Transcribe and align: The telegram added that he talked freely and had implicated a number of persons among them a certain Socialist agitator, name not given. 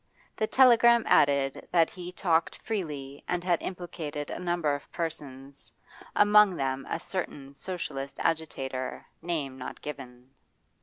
The 0.35 0.47
telegram 0.47 1.03
added 1.05 1.67
that 1.71 1.91
he 1.91 2.11
talked 2.11 2.55
freely 2.63 3.23
and 3.27 3.43
had 3.43 3.61
implicated 3.61 4.31
a 4.31 4.39
number 4.39 4.73
of 4.73 4.91
persons 4.91 5.71
among 6.15 6.55
them 6.55 6.87
a 6.89 6.99
certain 6.99 7.53
Socialist 7.53 8.17
agitator, 8.19 9.05
name 9.21 9.59
not 9.59 9.79
given. 9.83 10.31